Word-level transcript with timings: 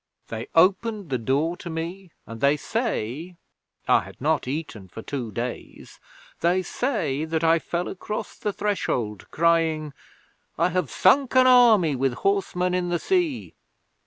They 0.29 0.47
opened 0.55 1.11
the 1.11 1.19
door 1.19 1.55
to 1.57 1.69
me, 1.69 2.09
and 2.25 2.41
they 2.41 2.57
say 2.57 3.35
I 3.87 3.99
had 3.99 4.19
not 4.19 4.47
eaten 4.47 4.87
for 4.87 5.03
two 5.03 5.31
days 5.31 5.99
they 6.39 6.63
say 6.63 7.23
that 7.23 7.43
I 7.43 7.59
fell 7.59 7.87
across 7.87 8.35
the 8.35 8.51
threshold, 8.51 9.29
crying: 9.29 9.93
"I 10.57 10.69
have 10.69 10.89
sunk 10.89 11.35
an 11.35 11.45
army 11.45 11.95
with 11.95 12.13
horsemen 12.13 12.73
in 12.73 12.89
the 12.89 12.97
sea!"' 12.97 13.53